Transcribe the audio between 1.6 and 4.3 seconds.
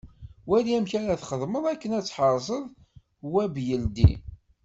akken ad tḥerzeḍ Web yeldi.